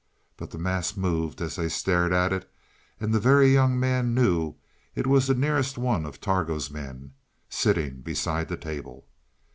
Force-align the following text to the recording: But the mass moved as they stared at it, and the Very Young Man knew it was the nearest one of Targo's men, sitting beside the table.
But 0.35 0.49
the 0.49 0.57
mass 0.57 0.97
moved 0.97 1.41
as 1.43 1.57
they 1.57 1.69
stared 1.69 2.11
at 2.11 2.33
it, 2.33 2.51
and 2.99 3.13
the 3.13 3.19
Very 3.19 3.53
Young 3.53 3.79
Man 3.79 4.15
knew 4.15 4.55
it 4.95 5.05
was 5.05 5.27
the 5.27 5.35
nearest 5.35 5.77
one 5.77 6.07
of 6.07 6.19
Targo's 6.19 6.71
men, 6.71 7.13
sitting 7.49 8.01
beside 8.01 8.47
the 8.47 8.57
table. 8.57 9.05